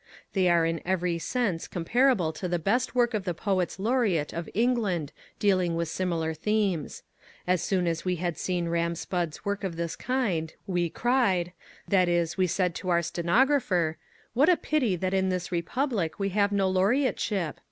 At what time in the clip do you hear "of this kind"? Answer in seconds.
9.63-10.55